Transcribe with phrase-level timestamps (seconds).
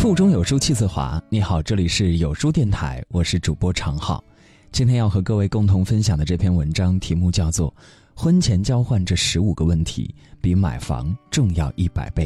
[0.00, 1.22] 腹中有书气自华。
[1.28, 4.24] 你好，这里是有书电台，我是主播常浩。
[4.72, 7.70] 今天要和各位共同分享的这篇文章题目叫做
[8.14, 12.24] 《婚前交换这十五个问题比买房重要一百倍》。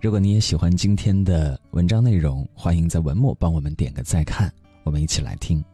[0.00, 4.48] 如果你也喜欢今天的文章内容，欢迎在文末帮我们点个再看。
[4.84, 5.64] 我们一起来听。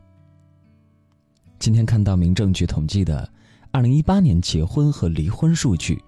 [1.59, 3.31] 今天看到民政局统计的
[3.73, 6.03] 二零一八年结婚和离婚数据，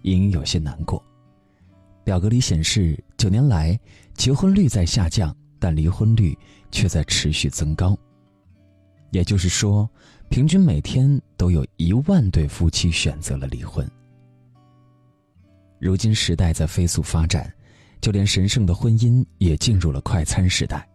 [0.00, 1.04] 隐隐有些难过。
[2.02, 3.78] 表格里显示，九年来
[4.16, 6.36] 结婚率在下降，但离婚率
[6.70, 7.96] 却在持续增高。
[9.10, 9.88] 也就是说，
[10.28, 13.88] 平均每天都有一万对夫妻选择了离婚。
[15.78, 17.52] 如今时代在飞速发展，
[18.00, 20.88] 就连神圣的婚姻也进入了快餐时代。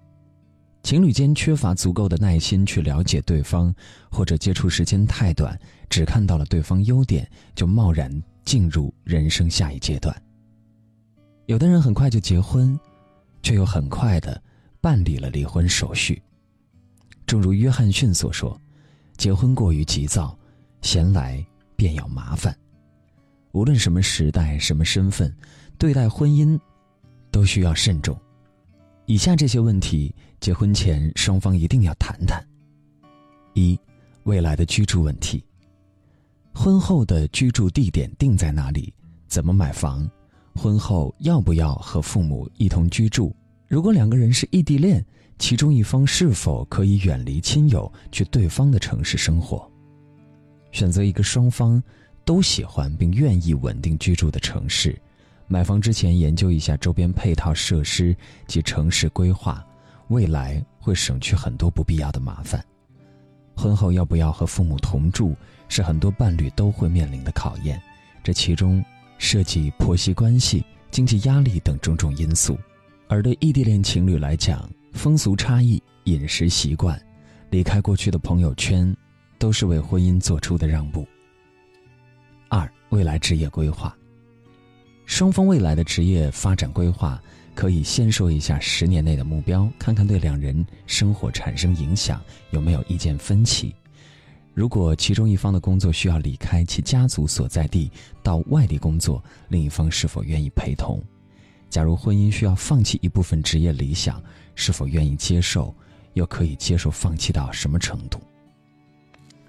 [0.83, 3.73] 情侣间缺乏足够的耐心去了解对方，
[4.09, 5.57] 或者接触时间太短，
[5.89, 8.11] 只看到了对方优点，就贸然
[8.43, 10.15] 进入人生下一阶段。
[11.45, 12.77] 有的人很快就结婚，
[13.41, 14.41] 却又很快的
[14.79, 16.21] 办理了离婚手续。
[17.25, 18.59] 正如约翰逊所说
[19.17, 20.37] ：“结婚过于急躁，
[20.81, 22.55] 闲来便要麻烦。”
[23.53, 25.33] 无论什么时代、什么身份，
[25.77, 26.59] 对待婚姻
[27.29, 28.17] 都需要慎重。
[29.05, 32.41] 以下这些问题，结婚前双方一定要谈谈：
[33.53, 33.77] 一、
[34.23, 35.43] 未来的居住问题。
[36.53, 38.93] 婚后的居住地点定在哪里？
[39.27, 40.09] 怎么买房？
[40.53, 43.33] 婚后要不要和父母一同居住？
[43.67, 45.03] 如果两个人是异地恋，
[45.39, 49.69] 其中一方是否可以远离亲友去对方的城市生活？
[50.71, 51.81] 选择一个双方
[52.25, 54.99] 都喜欢并愿意稳定居住的城市。
[55.47, 58.15] 买房之前研究一下周边配套设施
[58.45, 59.65] 及城市规划，
[60.09, 62.63] 未来会省去很多不必要的麻烦。
[63.55, 65.35] 婚后要不要和父母同住，
[65.69, 67.81] 是很多伴侣都会面临的考验，
[68.23, 68.83] 这其中。
[69.21, 72.57] 涉及婆媳关系、经济压力等种种因素，
[73.07, 76.99] 而对异地恋情侣来讲，风俗差异、饮食习惯、
[77.51, 78.93] 离开过去的朋友圈，
[79.37, 81.07] 都是为婚姻做出的让步。
[82.49, 83.95] 二、未来职业规划，
[85.05, 87.21] 双方未来的职业发展规划，
[87.53, 93.73] 可以先说一下十年内的目标，看看对两人生活产生影响有没有意见分歧。
[94.53, 97.89] 如果其中一方的工作需要离开其家族所在地
[98.21, 101.01] 到外地工作，另一方是否愿意陪同？
[101.69, 104.21] 假如婚姻需要放弃一部分职业理想，
[104.55, 105.73] 是否愿意接受？
[106.13, 108.19] 又可以接受放弃到什么程度？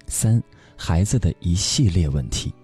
[0.07, 0.41] 三、
[0.77, 2.55] 孩子的一系列问题，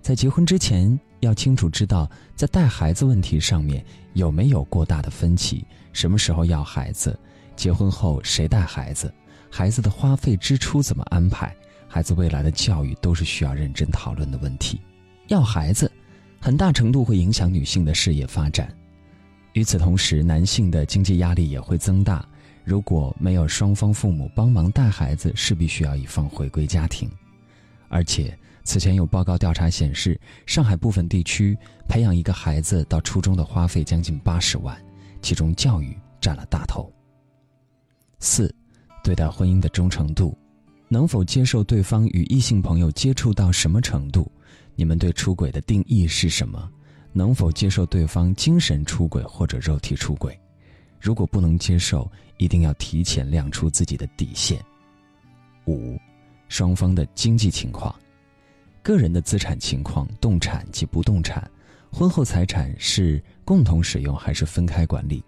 [0.00, 3.84] 在结婚之前要清楚知道，在带孩子问题上面
[4.14, 5.62] 有没有过大的分歧？
[5.92, 7.18] 什么时候要孩子？
[7.54, 9.12] 结婚后谁带孩子？
[9.50, 11.54] 孩子的花费支出怎么安排？
[11.88, 14.80] 孩子未来的教育都是需要认真讨论的问题。
[15.26, 15.90] 要孩子，
[16.40, 18.72] 很大程度会影响女性的事业发展。
[19.54, 22.24] 与此同时，男性的经济压力也会增大。
[22.64, 27.10] 如果没有双方父母帮忙带孩子，势必需要一方回归家庭。
[27.88, 31.58] 而且，此前有报告调查显示，上海部分地区
[31.88, 34.80] 培养一个孩子到初中的花费将近八十万，
[35.20, 36.92] 其中教育占了大头。
[38.20, 38.54] 四。
[39.02, 40.36] 对待婚姻的忠诚度，
[40.88, 44.30] 能否接受对方与异性朋友接触到什么程度？
[44.76, 46.70] 你们对出轨的定义是什么？
[47.12, 50.38] 能否接受对方精神出轨或者肉体出轨？
[51.00, 54.62] 如果不能接受，一定要提前亮出自己的底线。
[55.66, 55.98] 五，
[56.48, 57.94] 双方的经济情况，
[58.82, 61.50] 个人的资产情况，动产及不动产，
[61.90, 65.22] 婚后财产是共同使用还是分开管理？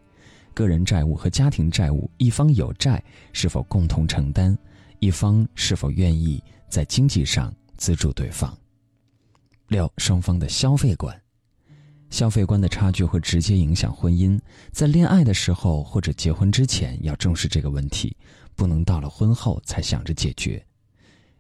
[0.53, 3.03] 个人债务和家庭债务，一方有债
[3.33, 4.57] 是否共同承担？
[5.01, 8.57] 一方是否愿意在经济上资助对方？
[9.69, 11.21] 六，双方的消费观，
[12.11, 14.39] 消费观的差距会直接影响婚姻。
[14.71, 18.17] 在恋爱的时候或者结婚之前要重视这个问题，
[18.55, 20.65] 不能到了婚后才想着解决。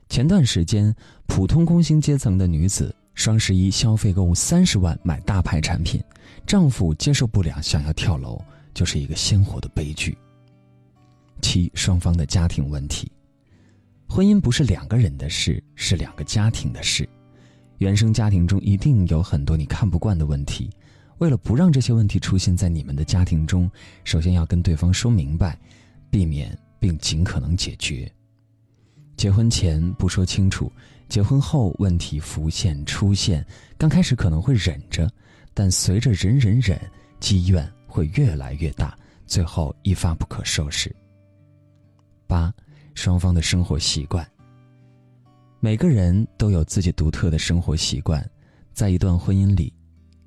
[0.08, 0.94] 前段时间，
[1.26, 6.02] 普通工薪阶层的女子双十一消费购物三十万买大牌产品，
[6.46, 8.42] 丈夫接受不了，想要跳楼。
[8.74, 10.16] 就是一个鲜活的悲剧。
[11.40, 13.10] 七，双方的家庭问题，
[14.08, 17.08] 婚姻不是两个人的事，是两个家庭的事。
[17.78, 20.70] 原生家庭中一定有很多你看不惯的问题，
[21.18, 23.68] 为了不让这些问题出现在你们的家庭中，
[24.04, 25.58] 首先要跟对方说明白，
[26.08, 28.08] 避免并尽可能解决。
[29.16, 30.70] 结婚前不说清楚，
[31.08, 33.44] 结婚后问题浮现出现，
[33.76, 35.10] 刚开始可能会忍着，
[35.52, 36.80] 但随着忍忍忍，
[37.18, 37.68] 积怨。
[37.92, 38.96] 会越来越大，
[39.26, 40.90] 最后一发不可收拾。
[42.26, 42.50] 八，
[42.94, 44.26] 双方的生活习惯。
[45.60, 48.26] 每个人都有自己独特的生活习惯，
[48.72, 49.70] 在一段婚姻里，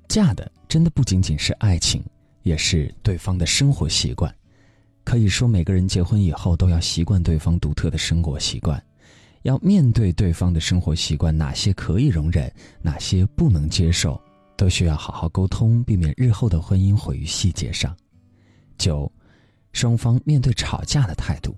[0.08, 2.00] 嫁的真的不仅仅是爱情，
[2.42, 4.32] 也是对方的生活习惯。
[5.02, 8.82] 可以说，每个人结婚以后都要习惯对方独特的生活习惯，
[9.42, 14.20] 要面对对方的生活习惯，哪些可以容忍，哪些不能接受，
[14.56, 17.94] 都需要好好沟通，避免日后的婚姻毁于细节上。
[18.78, 19.10] 九，
[19.72, 21.54] 双方面对吵架的态度。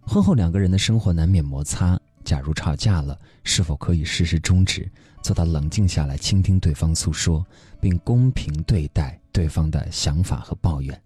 [0.00, 4.90] 婚后两个人的生活难免摩擦，假如吵架了，是否可以适时终止，
[5.22, 7.44] 做到冷静下来，倾听对方诉说，
[7.80, 11.00] 并公平对待对方的想法和抱怨？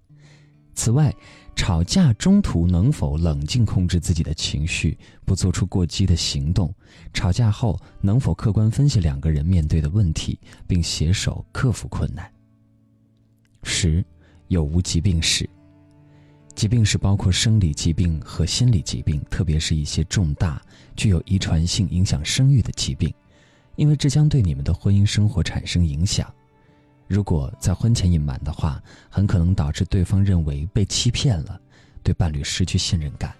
[0.81, 1.15] 此外，
[1.55, 4.97] 吵架中途能否冷静控制自己的情绪，
[5.27, 6.75] 不做出过激的行动？
[7.12, 12.32] 吵架后能否客观分析两个人面对的问题，并携手克服困难？
[13.62, 14.03] 十，
[14.49, 15.47] 有无疾病史？
[16.55, 20.62] 疾病是包括生理疾病和心理疾病，特别是一些重大、
[20.97, 23.12] 具有遗传性、影响生育的疾病，
[23.76, 26.33] 因为这将对你们的婚姻生活产生影响。
[27.11, 31.61] 如果在婚前隐瞒的话，很可能导致对方认为被欺骗了，
[32.05, 33.35] 对伴侣失去信任感。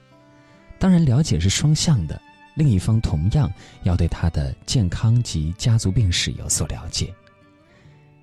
[0.77, 2.21] 当然，了解是双向的，
[2.57, 3.49] 另一方同样
[3.85, 7.15] 要对他的健康及家族病史有所了解。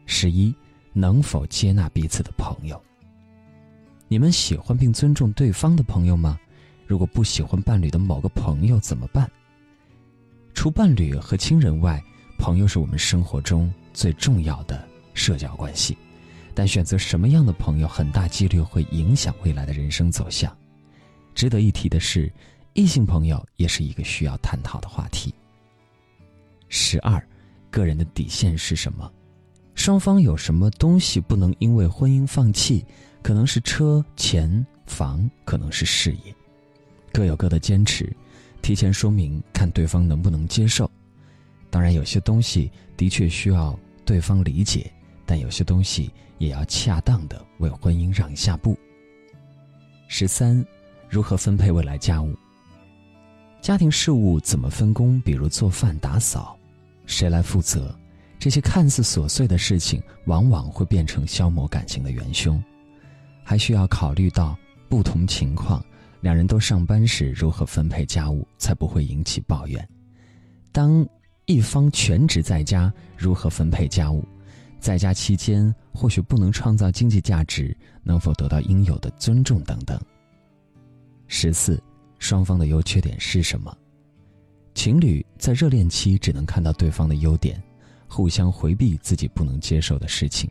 [0.06, 0.54] 十一，
[0.92, 2.84] 能否接纳彼此的朋友？
[4.10, 6.38] 你们喜欢并尊重对方的朋友吗？
[6.86, 9.32] 如果不喜欢伴侣的某个朋友怎么办？
[10.54, 12.04] 除伴侣和亲人外，
[12.38, 14.86] 朋友是我们生活中最重要的。
[15.18, 15.98] 社交关系，
[16.54, 20.56] 但选择什么样的朋友，很大几率会影响未来的人生走向。
[21.34, 22.32] 值得一提的是，
[22.74, 25.34] 异性朋友也是一个需要探讨的话题。
[26.70, 27.22] 十二，
[27.72, 29.12] 个人的底线是什么？
[29.74, 32.86] 双方有什么东西不能因为婚姻放弃？
[33.24, 36.34] 可能是车、钱、房，可能是事业，
[37.12, 38.16] 各有各的坚持，
[38.62, 40.90] 提前说明，看对方能不能接受。
[41.70, 44.90] 当然，有些东西的确需要对方理解。
[45.28, 46.10] 但有些东西
[46.40, 48.76] 也要恰当的为婚姻让一下步。
[50.08, 50.66] 十三，
[51.10, 52.34] 如何分配未来家务？
[53.62, 55.20] 家庭事务怎么分工？
[55.22, 56.58] 比如做饭、打扫，
[57.06, 57.94] 谁来负责？
[58.40, 62.64] 这些看似琐碎的事情，往往会变成消磨感情的元凶。
[63.44, 64.58] 还需要考虑到
[64.88, 65.84] 不同情况，
[66.22, 69.86] 两人都上班时如何分配家务，才不会引起抱怨。
[70.72, 71.06] 当
[71.48, 74.24] 一方全职在家，如何分配家务？
[74.80, 80.00] 在家期间，或许不能创造经济价值，能否得到应有的尊重等等。
[81.28, 81.82] 十四，
[82.20, 83.76] 双方的优缺点是什么？
[84.74, 87.62] 情侣在热恋期只能看到对方的优点，
[88.08, 90.50] 互相回避自己不能接受的事情。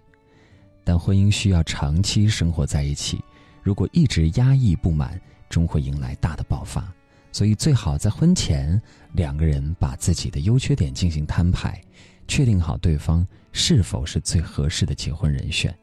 [0.84, 3.20] 但婚姻需要长期生活在一起，
[3.62, 6.93] 如果一直压抑不满，终会迎来大的爆发。
[7.32, 8.81] 所以最好在婚前，
[9.12, 11.81] 两个人把自己的优缺点进行摊牌。
[12.28, 15.76] 确定好对方是否是最合适的结婚人选。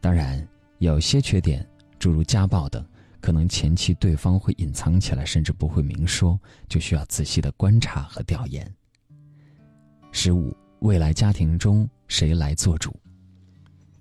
[0.00, 0.46] 当然，
[0.78, 1.66] 有些缺点，
[1.98, 2.84] 诸如家暴等，
[3.20, 6.38] 可能前期对方会隐藏起来，甚至不会明说，
[6.68, 8.72] 就需要仔细的观察和调研。
[10.12, 12.94] 十五，未来家庭中谁来做主？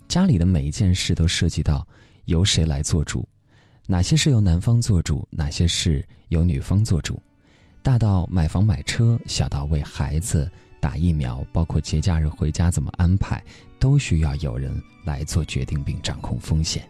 [0.07, 1.85] 家里的每一件事都涉及到
[2.25, 3.27] 由谁来做主，
[3.87, 7.21] 哪些是由男方做主，哪些是由女方做主。
[7.81, 10.49] 大到买房买车，小到为孩子。
[10.87, 13.43] 打疫苗，包括节假日回家怎么安排，
[13.77, 16.87] 都需要有人来做决定并掌控风险。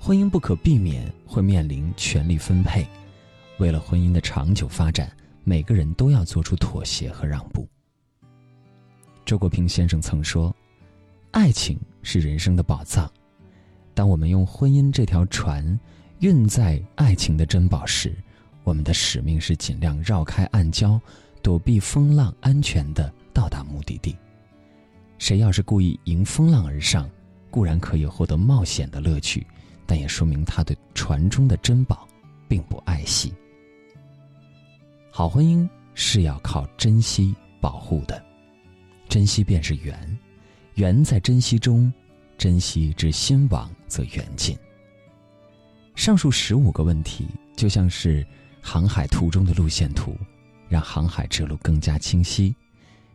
[0.00, 2.88] 婚姻不可避免会面临权力分配，
[3.58, 7.68] 为了婚姻的长久发展，每个人都要做出妥协和让步。
[9.26, 10.50] 周国平先生曾说
[11.32, 13.12] ：“爱情是人生的宝藏，
[13.92, 15.78] 当我们用婚姻这条船
[16.20, 18.16] 运载爱情的珍宝时，
[18.62, 20.98] 我们的使命是尽量绕开暗礁。”
[21.44, 24.16] 躲避风浪，安全的到达目的地。
[25.18, 27.06] 谁要是故意迎风浪而上，
[27.50, 29.46] 固然可以获得冒险的乐趣，
[29.84, 32.08] 但也说明他对船中的珍宝
[32.48, 33.30] 并不爱惜。
[35.10, 38.24] 好婚姻是要靠珍惜保护的，
[39.06, 40.18] 珍惜便是缘，
[40.76, 41.92] 缘在珍惜中，
[42.38, 44.56] 珍惜之心往则缘尽。
[45.94, 48.26] 上述十五个问题，就像是
[48.62, 50.16] 航海途中的路线图。
[50.68, 52.54] 让航海之路更加清晰，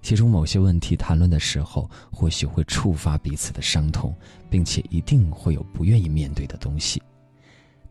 [0.02, 4.16] 其中某些问题谈论的时候，或许会触发彼此的伤痛，
[4.50, 7.02] 并且一定会有不愿意面对的东西。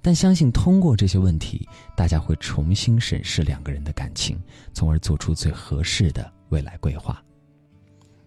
[0.00, 4.40] 但相信通过这些问题，大家会重新审视两个人的感情，
[4.72, 7.22] 从而做出最合适的未来规划。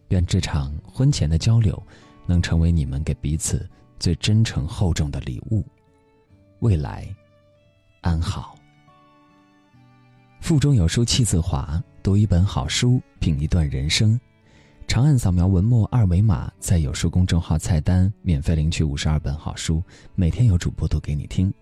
[0.10, 1.82] 愿这场婚前的交流，
[2.28, 5.66] 能成为你们给彼此最真诚厚重的礼物。
[6.60, 7.08] 未来，
[8.02, 8.61] 安好。
[10.42, 14.20] 腹中有书气自华，读一本好书，品一段人生。
[14.88, 19.82] 长按扫描文末二维码，在有书公众号菜单免费领取五十二本好书，
[20.16, 21.54] 每天有主播读给你听。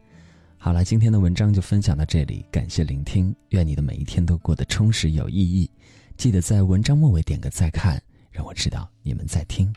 [0.58, 5.70] 好了，今天的文章就分享到这里，感谢聆听，愿你的每一天都过得充实有意义。
[6.16, 9.72] 记得在文章末尾点个再看，让我知道你们在听。